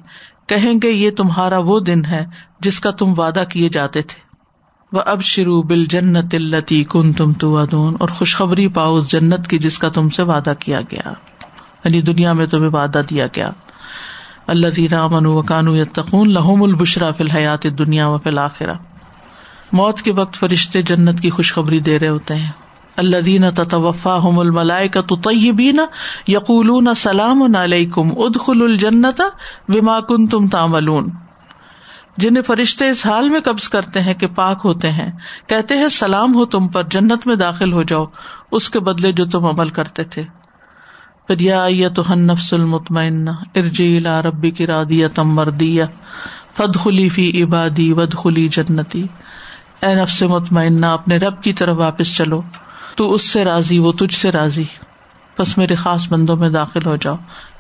کہیں 0.48 0.74
گے 0.84 0.90
یہ 0.90 1.12
تمہارا 1.12 1.58
وہ 1.58 1.80
دن 1.80 2.06
ہے 2.06 2.26
جس 2.60 2.80
کا 2.80 2.92
تم 2.92 3.14
وعدہ 3.18 3.44
کیے 3.50 3.70
جاتے 3.70 4.02
تھے۔ 4.02 4.22
وہ 4.92 5.02
اب 5.06 5.22
شروع 5.22 5.64
بل 5.64 5.86
جنت 5.86 6.36
التی 6.36 6.84
کن 6.84 7.14
تم 7.14 7.34
تو 7.34 7.58
ادون 7.58 7.96
اور 8.00 8.10
خوشخبری 8.10 8.68
پاؤ 8.68 8.96
اس 8.96 9.12
جنت 9.12 9.48
کی 9.48 9.58
جس 9.58 9.80
کا 9.80 9.90
تم 9.90 10.10
سے 10.10 10.24
وعدہ 10.24 10.54
کیا 10.60 10.82
گیا۔ 10.82 11.14
یعنی 11.84 12.02
دنیا 12.02 12.34
میں 12.34 12.46
تمہیں 12.46 12.70
وعدہ 12.70 13.02
دیا 13.10 13.28
گیا۔ 13.28 13.52
اللہ 14.48 14.68
دینا 14.68 15.08
من 15.08 15.26
و 15.26 15.42
کانو 15.42 15.76
یتقون 15.76 16.34
لہوم 16.34 16.64
البشرا 16.64 17.12
فی 17.12 17.24
الحیات 17.24 17.64
دنیا 17.64 18.08
و 18.08 18.18
فی 18.18 18.30
الآخرہ 18.30 18.74
موت 19.72 20.02
کے 20.02 20.12
وقت 20.12 20.34
فرشتے 20.34 20.82
جنت 20.82 21.20
کی 21.20 21.30
خوشخبری 21.30 21.80
دے 21.80 22.00
رہے 22.00 22.08
ہوتے 22.08 22.36
ہیں۔ 22.36 22.52
اللہ 22.98 23.22
دین 23.22 23.52
تطوفا 23.52 24.18
ہم 24.18 24.40
الملائے 24.40 24.88
کا 24.88 25.02
تو 25.02 25.16
طیبین 25.16 25.80
یقول 26.28 26.96
سلام 26.96 27.56
علیکم 27.56 28.12
ادخل 28.18 28.62
الجنت 28.62 29.22
وما 29.70 30.00
کن 30.00 30.28
تم 30.28 30.48
تاملون 30.48 31.10
جنہیں 32.18 32.44
فرشتے 32.44 32.90
اس 32.90 33.06
حال 33.06 33.30
میں 33.30 33.40
قبض 33.42 33.70
کرتے 33.70 34.02
ہیں 34.02 34.14
کہ 34.14 34.28
پاک 34.28 34.62
ہوتے 34.66 34.92
ہیں، 34.92 35.12
کہتے 35.48 35.78
ہیں 35.78 35.90
سلام 35.90 36.36
ہو 36.36 36.46
تم 36.46 36.68
پر، 36.68 36.84
جنت 36.84 37.28
میں 37.28 37.36
داخل 37.36 37.74
ہو 37.74 37.84
جاؤ، 37.84 38.06
اس 38.52 38.70
کے 38.70 38.80
بدلے 38.80 39.12
جو 39.12 39.26
تم 39.26 39.46
عمل 39.46 39.70
کرتے 39.70 40.04
تھے۔ 40.04 40.24
پھر 41.28 41.68
یا 41.70 41.90
تو 41.90 42.14
ہن 42.14 42.20
نفس 42.20 42.54
المطمئن 42.54 43.28
ارجی 43.56 44.00
لا 44.00 44.22
ربی 44.22 44.52
کی 44.52 44.68
رادیا 44.68 45.08
تم 45.08 45.34
مردیا 45.34 45.86
فد 46.58 46.76
خلی 46.76 47.10
فی 47.10 47.44
عبادی 47.44 47.94
ود 47.94 48.14
خلی 48.14 48.48
جنتی۔ 48.48 49.08
اے 49.82 49.96
نفس 49.96 50.24
مطمئنہ، 50.24 50.86
اپنے 50.86 51.18
رب 51.18 51.44
کی 51.44 51.54
طرف 51.54 51.78
واپس 51.78 52.18
چلو۔ 52.18 52.42
تو 52.96 53.14
اس 53.14 53.30
سے 53.30 53.44
راضی، 53.44 53.80
وہ 53.80 53.92
تجھ 53.92 54.16
سے 54.16 54.32
راضی۔ 54.32 54.64
بس 55.40 55.58
میرے 55.58 55.76
خاص 55.76 56.12
بندوں 56.12 56.36
میں 56.36 56.50
داخل 56.50 56.86
ہو 56.86 56.96
جاؤ، 56.96 57.16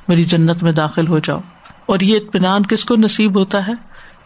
میری 0.07 0.23
جنت 0.23 0.63
میں 0.63 0.71
داخل 0.71 1.07
ہو 1.07 1.19
جاؤ۔ 1.19 1.39
اور 1.85 1.99
یہ 1.99 2.17
اطمینان 2.17 2.65
کس 2.65 2.85
کو 2.85 2.95
نصیب 2.95 3.37
ہوتا 3.37 3.67
ہے؟ 3.67 3.73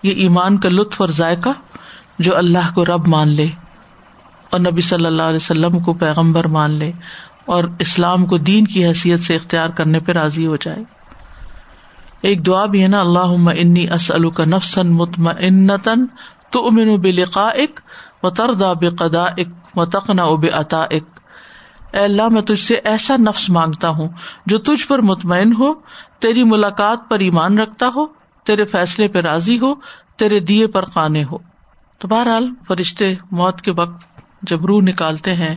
یہ 0.04 0.12
ایمان 0.12 0.58
کا 0.58 0.70
لطف 0.70 1.02
اور 1.02 1.10
ذائقہ 1.10 1.50
جو 2.20 2.38
اللہ 2.38 2.74
کو 2.76 2.86
رب 2.86 3.08
مان 3.08 3.28
لے۔ 3.28 3.48
اور 4.50 4.60
نبی 4.60 4.82
صلی 4.82 5.06
اللہ 5.06 5.24
علیہ 5.24 5.36
وسلم 5.36 5.80
کو 5.80 5.94
پیغمبر 5.94 6.48
مان 6.48 6.72
لے۔ 6.72 6.92
اور 7.46 7.64
اسلام 7.80 8.26
کو 8.26 8.38
دین 8.38 8.68
کی 8.68 8.86
حیثیت 8.86 9.20
سے 9.20 9.36
اختیار 9.36 9.70
کرنے 9.70 10.00
پہ 10.00 10.12
راضی 10.12 10.48
ہو 10.48 10.56
جائے۔ 10.56 10.84
ایک 12.22 12.46
دعا 12.46 12.66
بھی 12.66 12.84
ہے 12.84 12.88
نا 12.88 13.00
اللہ 13.00 13.50
انی 13.58 13.90
اسلو 13.90 14.30
کا 14.30 14.46
نفسن 14.46 14.88
مطمئنتن 14.88 16.06
تو 16.50 16.68
امن 16.68 16.96
بلقا 16.96 17.48
اک 17.48 17.80
و 18.24 18.30
تردا 18.30 18.74
بے 18.74 18.90
قدا 18.90 19.24
اک 19.24 19.67
و 19.78 19.86
تقنا 19.86 20.24
اب 20.24 20.46
عطا 20.54 20.84
اے 20.84 21.00
اللہ، 21.94 22.28
میں 22.30 22.42
تجھ 22.42 22.62
سے 22.62 22.76
ایسا 22.84 23.18
نفس 23.18 23.50
مانگتا 23.50 23.90
ہوں 23.90 24.08
جو 24.46 24.58
تجھ 24.58 24.88
پر 24.88 25.02
مطمئن 25.02 25.54
ہو، 25.54 25.74
تیری 26.20 26.44
ملاقات 26.44 27.10
پر 27.10 27.20
ایمان 27.20 27.58
رکھتا 27.58 27.90
ہو، 27.96 28.06
تیرے 28.46 28.66
فیصلے 28.66 29.08
پہ 29.08 29.20
راضی 29.20 29.60
ہو، 29.60 29.74
تیرے 30.16 30.40
دیے 30.40 30.68
پر 30.68 30.86
قانے 30.86 31.24
ہو۔ 31.24 31.38
تو 32.00 32.08
بہرحال، 32.08 32.50
فرشتے 32.68 33.14
موت 33.32 33.62
کے 33.62 33.72
وقت 33.72 34.22
جب 34.42 34.66
روح 34.66 34.82
نکالتے 34.82 35.36
ہیں، 35.36 35.56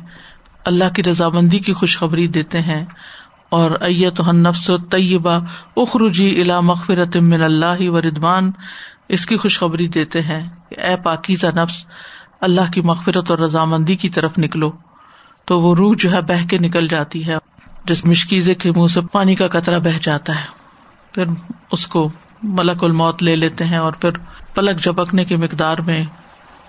اللہ 0.64 0.92
کی 0.94 1.02
رضامندی 1.02 1.58
کی 1.58 1.72
خوشخبری 1.72 2.26
دیتے 2.26 2.60
ہیں 2.60 2.84
اور 3.48 3.70
ایت 3.70 4.20
نفس 4.20 4.70
و 4.70 4.76
طیبہ 4.78 5.38
اخرجی 5.76 6.40
الا 6.40 6.60
مغفرت 6.60 7.16
من 7.16 7.42
اللہ 7.42 7.90
و 7.90 8.00
ردوان 8.00 8.50
اس 9.08 9.26
کی 9.26 9.36
خوشخبری 9.36 9.86
دیتے 9.88 10.20
ہیں 10.22 10.48
کہ 10.68 10.80
اے 10.80 10.96
پاکیزہ 10.96 11.46
نفس 11.56 11.84
اللہ 12.40 12.72
کی 12.74 12.80
مغفرت 12.80 13.30
اور 13.30 13.38
رضامندی 13.38 13.96
کی 13.96 14.08
طرف 14.08 14.38
نکلو، 14.38 14.70
تو 15.44 15.60
وہ 15.60 15.74
روح 15.74 15.94
جو 15.98 16.12
ہے 16.12 16.20
بہ 16.20 16.46
کے 16.46 16.58
نکل 16.58 16.88
جاتی 16.88 17.26
ہے، 17.26 17.36
جس 17.84 18.04
مشکیزے 18.04 18.54
کے 18.54 18.70
منہ 18.76 18.86
سے 18.86 19.00
پانی 19.00 19.34
کا 19.34 19.48
قطرہ 19.48 19.78
بہ 19.78 19.98
جاتا 20.02 20.40
ہے۔ 20.40 20.46
پھر 21.12 21.24
اس 21.72 21.86
کو 21.86 22.10
ملک 22.42 22.84
الموت 22.84 23.22
لے 23.22 23.36
لیتے 23.36 23.64
ہیں 23.64 23.76
اور 23.76 23.92
پھر 23.92 24.10
پلک 24.54 24.80
جھپکنے 24.80 25.24
کی 25.24 25.36
مقدار 25.36 25.78
میں 25.78 26.04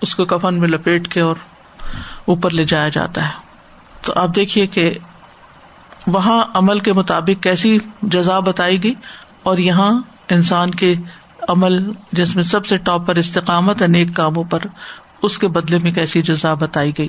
اس 0.02 0.14
کو 0.14 0.24
کفن 0.24 0.54
میں 0.54 0.68
لپیٹ 0.68 1.08
کے 1.08 1.20
اور 1.20 1.34
اوپر 2.24 2.50
لے 2.50 2.64
جایا 2.64 2.88
جاتا 2.88 3.24
ہے۔ 3.24 3.32
تو 4.02 4.12
آپ 4.16 4.36
دیکھیے 4.36 4.66
کہ 4.66 4.94
وہاں 6.06 6.44
عمل 6.54 6.78
کے 6.78 6.92
مطابق 6.92 7.42
کیسی 7.42 7.78
جزا 8.02 8.40
بتائی 8.40 8.82
گئی 8.82 8.94
اور 9.42 9.58
یہاں 9.58 10.02
انسان 10.30 10.70
کے 10.70 10.94
عمل 11.48 11.92
جس 12.12 12.34
میں 12.34 12.42
سب 12.42 12.66
سے 12.66 12.76
ٹاپ 12.76 13.06
پر 13.06 13.16
استقامت 13.16 13.82
ہے، 13.82 13.86
نیک 13.86 14.14
کاموں 14.14 14.44
پر 14.44 14.58
اس 15.22 15.38
کے 15.38 15.48
بدلے 15.48 15.78
میں 15.82 15.92
کیسی 15.92 16.22
جزا 16.22 16.54
بتائی 16.54 16.92
گئی۔ 16.98 17.08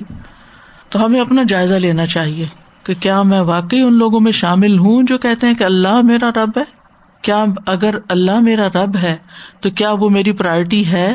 تو 0.88 1.04
ہمیں 1.04 1.20
اپنا 1.20 1.42
جائزہ 1.48 1.74
لینا 1.74 2.06
چاہیے 2.06 2.46
کہ 2.82 2.94
کیا 2.94 3.22
میں 3.22 3.40
واقعی 3.40 3.80
ان 3.80 3.94
لوگوں 3.94 4.20
میں 4.20 4.32
شامل 4.32 4.78
ہوں 4.78 5.02
جو 5.02 5.18
کہتے 5.18 5.46
ہیں 5.46 5.54
کہ 5.54 5.64
اللہ 5.64 6.00
میرا 6.00 6.30
رب 6.30 6.50
ہے؟ 6.56 6.64
کیا 7.22 7.44
اگر 7.66 7.94
اللہ 8.08 8.40
میرا 8.40 8.68
رب 8.74 8.96
ہے، 8.96 9.16
تو 9.60 9.70
کیا 9.70 9.92
وہ 10.00 10.08
میری 10.08 10.32
پرائرٹی 10.32 10.86
ہے؟ 10.86 11.14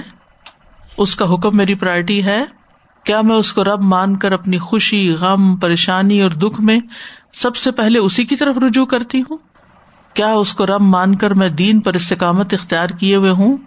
اس 0.97 1.15
کا 1.15 1.33
حکم 1.33 1.57
میری 1.57 1.75
پرائرٹی 1.75 2.23
ہے؟ 2.23 2.45
کیا 3.03 3.21
میں 3.21 3.35
اس 3.35 3.53
کو 3.53 3.63
رب 3.63 3.83
مان 3.83 4.17
کر 4.17 4.31
اپنی 4.31 4.57
خوشی، 4.57 5.11
غم، 5.11 5.55
پریشانی 5.55 6.21
اور 6.21 6.31
دکھ 6.31 6.61
میں 6.61 6.79
سب 7.33 7.55
سے 7.55 7.71
پہلے 7.71 7.99
اسی 7.99 8.25
کی 8.25 8.35
طرف 8.35 8.57
رجوع 8.57 8.85
کرتی 8.85 9.21
ہوں؟ 9.21 9.37
کیا 10.13 10.27
اس 10.27 10.53
کو 10.53 10.65
رب 10.65 10.81
مان 10.81 11.15
کر 11.15 11.33
میں 11.33 11.49
دین 11.49 11.79
پر 11.79 11.93
استقامت 11.93 12.53
اختیار 12.53 12.87
کیے 12.87 13.15
ہوئے 13.15 13.31
ہوں؟ 13.31 13.57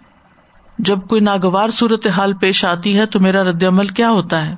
جب 0.77 0.99
کوئی 1.09 1.21
ناگوار 1.21 1.69
صورت 1.69 2.07
حال 2.07 2.33
پیش 2.33 2.65
آتی 2.65 2.99
ہے 2.99 3.05
تو 3.05 3.19
میرا 3.19 3.43
رد 3.43 3.63
عمل 3.63 3.87
کیا 3.87 4.09
ہوتا 4.09 4.45
ہے؟ 4.45 4.55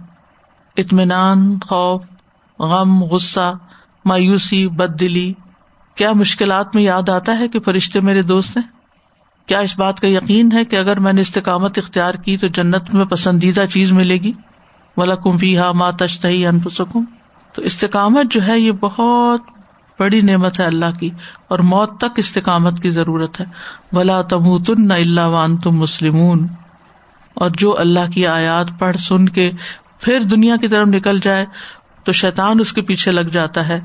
اطمینان، 0.78 1.60
خوف، 1.60 2.02
غم، 2.60 3.04
غصہ، 3.04 3.54
مایوسی 4.06 4.68
بد 4.68 5.00
دلی 5.00 5.34
کیا 5.96 6.12
مشکلات 6.14 6.76
میں 6.76 6.84
یاد 6.84 7.10
آتا 7.10 7.40
ہے 7.40 7.48
کہ 7.48 7.60
فرشتے 7.60 8.00
میرے 8.00 8.22
دوست 8.22 8.58
ہیں؟ 8.58 8.64
کیا 9.48 9.60
اس 9.60 9.78
بات 9.80 10.00
کا 10.00 10.08
یقین 10.08 10.52
ہے 10.52 10.66
کہ 10.66 10.76
اگر 10.76 11.00
میں 11.00 11.14
نے 11.14 11.22
استقامت 11.22 11.78
اختیار 11.78 12.14
کی 12.14 12.38
تو 12.38 12.48
جنت 12.48 12.94
میں 12.94 13.06
پسندیدہ 13.06 13.66
چیز 13.66 13.92
ملے 13.92 14.18
گی؟ 14.18 14.32
ولا 14.98 15.16
کمفی 15.16 15.58
ہا 15.58 15.72
ماں 15.72 15.92
تشتہی 15.92 16.46
انفسکم 16.46 17.04
تو 17.54 17.62
استقامت 17.62 18.32
جو 18.32 18.48
ہے 18.48 18.60
یہ 18.60 18.72
بہت 18.72 19.42
بڑی 20.00 20.22
نعمت 20.22 20.60
ہے 20.60 20.66
اللہ 20.66 20.92
کی 21.00 21.10
اور 21.48 21.60
موت 21.60 21.98
تک 21.98 22.12
استقامت 22.16 22.80
کی 22.80 22.92
ضرورت 22.92 23.40
ہے۔ 23.40 23.46
ولا 23.94 24.22
تم 24.22 24.64
تن 24.64 24.92
اللہ 24.92 25.22
وان 25.22 25.58
تم 25.58 25.72
مسلم 25.72 26.16
اور 27.34 27.50
جو 27.50 27.80
اللہ 27.80 28.12
کی 28.14 28.28
آیات 28.28 28.68
پڑھ 28.80 28.98
سن 28.98 29.30
کے 29.30 29.52
پھر 30.00 30.20
دنیا 30.20 30.58
کی 30.58 30.68
طرف 30.68 30.88
نکل 30.88 31.20
جائے 31.20 31.46
تو 32.04 32.12
شیطان 32.12 32.60
اس 32.60 32.74
کے 32.74 32.82
پیچھے 32.82 33.12
لگ 33.12 33.22
جاتا 33.22 33.68
ہے۔ 33.68 33.80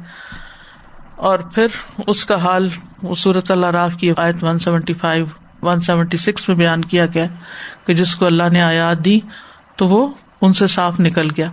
اور 1.17 1.39
پھر 1.39 1.67
اس 2.07 2.25
کا 2.25 2.35
حال 2.35 2.69
صورت 3.17 3.51
اللہ 3.51 3.67
راف 3.67 3.95
کی 3.95 4.13
آیت 4.17 4.45
one 4.45 4.59
seventy 4.59 4.95
five 4.95 5.27
one 5.63 5.81
seventy 5.81 6.17
six 6.17 6.49
میں 6.49 6.57
بیان 6.57 6.83
کیا 6.83 7.07
گیا 7.07 7.25
کہ 7.87 7.95
جس 7.95 8.15
کو 8.15 8.27
اللہ 8.27 8.43
نے 8.53 8.63
آیات 8.63 9.05
دی 9.05 9.21
تو 9.77 9.87
وہ 9.87 10.09
ان 10.41 10.53
سے 10.53 10.67
صاف 10.67 11.01
نکل 11.01 11.29
گیا 11.37 11.51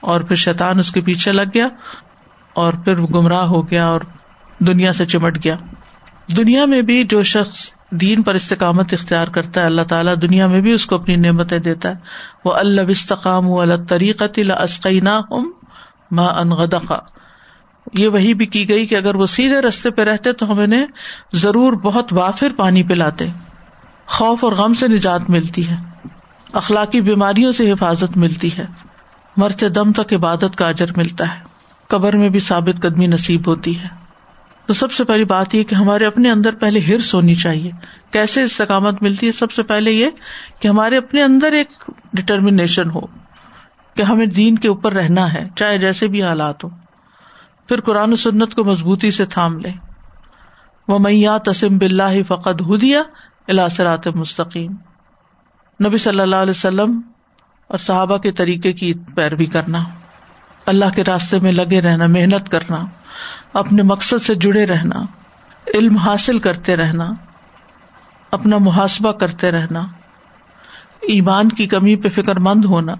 اور 0.00 0.20
پھر 0.20 0.36
شیطان 0.36 0.78
اس 0.78 0.90
کے 0.90 1.00
پیچھے 1.00 1.32
لگ 1.32 1.42
گیا 1.54 1.68
اور 2.54 2.72
پھر 2.72 3.00
گمراہ 3.00 3.44
ہو 3.44 3.70
گیا 3.70 3.86
اور 3.86 4.00
دنیا 4.58 4.92
سے 4.92 5.06
چمٹ 5.06 5.44
گیا۔ 5.44 5.56
دنیا 6.36 6.64
میں 6.64 6.82
بھی 6.82 7.04
جو 7.04 7.22
شخص 7.22 7.70
دین 7.90 8.22
پر 8.22 8.34
استقامت 8.34 8.92
اختیار 8.92 9.28
کرتا 9.28 9.60
ہے، 9.60 9.66
اللہ 9.66 9.82
تعالیٰ 9.82 10.14
دنیا 10.22 10.46
میں 10.46 10.60
بھی 10.60 10.72
اس 10.72 10.86
کو 10.86 10.94
اپنی 10.94 11.16
نعمتیں 11.16 11.58
دیتا 11.58 11.88
ہے۔ 11.88 11.94
وہ 12.44 12.54
اللہ 12.54 12.80
استقام 12.88 13.48
و 13.48 13.60
اللہ 13.60 13.84
طریقت 13.88 14.38
عسقینہ 14.56 15.20
ماں 16.10 16.28
انغدقا 16.28 16.98
یہ 17.92 18.08
وہی 18.08 18.34
بھی 18.34 18.46
کی 18.46 18.68
گئی 18.68 18.86
کہ 18.86 18.94
اگر 18.94 19.14
وہ 19.14 19.26
سیدھے 19.26 19.60
رستے 19.60 19.90
پہ 19.90 20.02
رہتے 20.02 20.32
تو 20.32 20.52
ہم 20.52 20.58
انہیں 20.58 20.86
ضرور 21.32 21.72
بہت 21.72 22.12
وافر 22.12 22.48
پانی 22.56 22.82
پلاتے۔ 22.82 23.26
خوف 24.06 24.44
اور 24.44 24.52
غم 24.52 24.74
سے 24.74 24.88
نجات 24.88 25.30
ملتی 25.30 25.70
ہے۔ 25.70 25.76
اخلاقی 26.52 27.00
بیماریوں 27.00 27.52
سے 27.52 27.72
حفاظت 27.72 28.16
ملتی 28.16 28.56
ہے۔ 28.58 28.66
مرتے 29.36 29.68
دم 29.68 29.92
تک 29.92 30.14
عبادت 30.14 30.56
کا 30.56 30.68
اجر 30.68 30.86
ملتا 30.96 31.34
ہے۔ 31.34 31.51
قبر 31.92 32.16
میں 32.16 32.28
بھی 32.28 32.40
ثابت 32.40 32.82
قدمی 32.82 33.06
نصیب 33.06 33.48
ہوتی 33.48 33.78
ہے۔ 33.78 33.88
تو 34.66 34.74
سب 34.74 34.92
سے 34.92 35.04
پہلی 35.04 35.24
بات 35.24 35.54
یہ 35.54 35.64
کہ 35.64 35.74
ہمارے 35.74 36.06
اپنے 36.06 36.30
اندر 36.30 36.54
پہلے 36.54 36.80
ہرس 36.80 37.14
ہونی 37.14 37.34
چاہیے۔ 37.34 37.70
کیسے 38.10 38.42
استقامت 38.42 39.02
ملتی 39.02 39.26
ہے؟ 39.26 39.32
سب 39.32 39.52
سے 39.52 39.62
پہلے 39.62 39.92
یہ 39.92 40.10
کہ 40.60 40.68
ہمارے 40.68 40.96
اپنے 40.96 41.22
اندر 41.22 41.52
ایک 41.52 41.90
ڈٹرمینیشن 42.12 42.90
ہو 42.90 43.00
کہ 43.94 44.02
ہمیں 44.02 44.26
دین 44.26 44.58
کے 44.58 44.68
اوپر 44.68 44.92
رہنا 44.92 45.32
ہے، 45.34 45.48
چاہے 45.56 45.78
جیسے 45.78 46.08
بھی 46.08 46.22
حالات 46.22 46.64
ہو 46.64 46.68
پھر 47.68 47.80
قرآن 47.80 48.12
و 48.12 48.16
سنت 48.16 48.54
کو 48.54 48.64
مضبوطی 48.64 49.10
سے 49.10 49.26
تھام 49.26 49.58
لے 49.58 49.70
وہ 50.88 50.98
میاں 50.98 51.38
تسم 51.38 51.78
بلّہ 51.78 52.22
فقط 52.28 52.62
ہدیا 52.62 53.02
الاثرات 53.48 54.08
مستقیم 54.08 54.72
نبی 55.86 55.96
صلی 55.96 56.20
اللہ 56.20 56.36
علیہ 56.36 56.50
وسلم 56.50 57.00
اور 57.68 57.78
صحابہ 57.78 58.16
کے 58.16 58.32
طریقے 58.32 58.72
کی 58.72 58.94
پیروی 59.14 59.46
کرنا۔ 59.46 59.84
اللہ 60.66 60.84
کے 60.94 61.04
راستے 61.04 61.38
میں 61.38 61.52
لگے 61.52 61.80
رہنا، 61.80 62.06
محنت 62.06 62.48
کرنا، 62.48 62.84
اپنے 63.52 63.82
مقصد 63.82 64.22
سے 64.22 64.34
جڑے 64.34 64.66
رہنا، 64.66 65.02
علم 65.74 65.96
حاصل 65.96 66.38
کرتے 66.38 66.76
رہنا، 66.76 67.12
اپنا 68.30 68.58
محاسبہ 68.58 69.12
کرتے 69.12 69.50
رہنا، 69.50 69.86
ایمان 71.00 71.48
کی 71.48 71.66
کمی 71.66 71.96
پہ 71.96 72.08
فکر 72.08 72.38
مند 72.38 72.64
ہونا، 72.64 72.94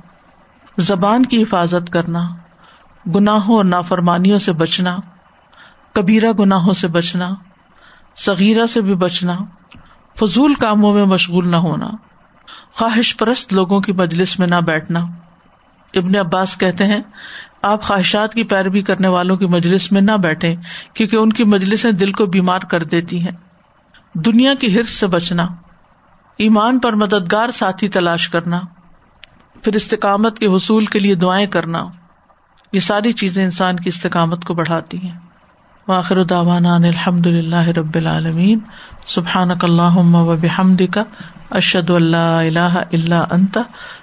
زبان 0.79 1.27
کی 1.27 1.43
حفاظت 1.43 1.91
کرنا، 1.93 2.29
گناہوں 3.15 3.57
اور 3.57 3.65
نافرمانیوں 3.65 4.39
سے 4.39 4.53
بچنا، 4.53 4.97
کبیرہ 5.93 6.33
گناہوں 6.33 6.73
سے 6.73 6.89
بچنا، 6.89 7.31
صغیرہ 8.17 8.67
سے 8.67 8.81
بھی 8.81 8.95
بچنا، 8.95 9.37
فضول 10.21 10.55
کاموں 10.55 10.95
میں 10.95 11.05
مشغول 11.05 11.49
نہ 11.49 11.57
ہونا، 11.57 11.91
خواہش 12.73 13.17
پرست 13.17 13.53
لوگوں 13.53 13.81
کی 13.81 13.93
مجلس 13.93 14.39
میں 14.39 14.47
نہ 14.47 14.55
بیٹھنا۔ 14.55 15.01
ابن 15.95 16.17
عباس 16.17 16.57
کہتے 16.57 16.87
ہیں 16.87 17.01
آپ 17.63 17.83
خواہشات 17.83 18.35
کی 18.35 18.45
پیروی 18.45 18.83
کرنے 18.83 19.09
والوں 19.09 19.37
کی 19.37 19.47
مجلس 19.47 19.93
میں 19.93 20.01
نہ 20.01 20.13
بیٹھے 20.13 20.55
کیونکہ 20.95 21.17
ان 21.17 21.33
کی 21.33 21.45
مجلسیں 21.45 21.93
دل 21.93 22.13
کو 22.13 22.27
بیمار 22.27 22.61
کر 22.61 22.83
دیتی 22.83 23.21
ہیں۔ 23.21 23.33
دنیا 24.15 24.55
کی 24.55 24.77
ہرس 24.77 24.91
سے 24.91 25.07
بچنا، 25.07 25.47
ایمان 26.39 26.79
پر 26.79 26.93
مددگار 26.93 27.51
ساتھی 27.51 27.89
تلاش 27.89 28.29
کرنا، 28.29 28.61
پھر 29.63 29.75
استقامت 29.75 30.39
کے 30.39 30.47
حصول 30.47 30.87
کے 30.87 30.99
لیے 30.99 31.15
دعائیں 31.15 31.47
کرنا، 31.47 31.85
یہ 32.73 32.81
ساری 32.81 33.13
چیزیں 33.13 33.45
انسان 33.45 33.77
کی 33.77 33.89
استقامت 33.89 34.45
کو 34.45 34.55
بڑھاتی 34.55 34.99
ہیں۔ 34.99 35.19
واخر 35.89 36.17
الحمد 36.17 37.27
اللہ 37.27 37.69
رب 37.69 37.95
العالمین۔ 37.95 38.59
سبحان 39.07 39.51
اللہ 39.51 39.97
و 39.97 40.37
بحمد 40.37 40.83
کا 40.93 41.03
اشد 41.51 41.91
اللہ 41.91 42.17
اللہ 42.17 42.83
اللہ 42.93 43.25
انت۔ 43.31 43.59